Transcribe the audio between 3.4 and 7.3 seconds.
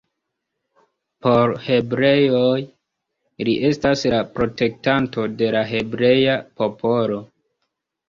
li estas la protektanto de la hebrea popolo.